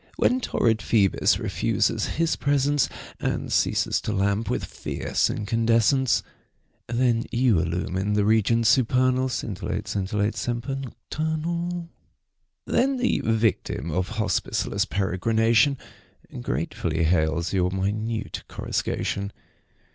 When 0.15 0.39
torrid 0.41 0.81
Phoebus 0.81 1.37
refuses 1.37 2.07
his 2.17 2.35
presence 2.35 2.89
And 3.19 3.53
ceases 3.53 4.01
to 4.01 4.11
lamp 4.11 4.49
with 4.49 4.65
fierce 4.65 5.29
incandescence^ 5.29 6.23
Then 6.87 7.25
you 7.31 7.59
illumine 7.59 8.13
the 8.13 8.25
regions 8.25 8.67
supernal. 8.67 9.29
Scintillate, 9.29 9.87
scintillate, 9.87 10.35
semper 10.35 10.73
nocturnal. 10.73 11.87
Saintc 11.87 11.87
Margirie 11.87 12.65
4T7 12.65 12.71
Then 12.73 12.97
the 12.97 13.21
yictiin 13.21 13.91
of 13.91 14.09
hospiceless 14.13 14.87
peregrination 14.89 15.77
Gratefully 16.41 17.03
hails 17.03 17.53
your 17.53 17.69
minute 17.69 18.41
coruscation. 18.47 19.31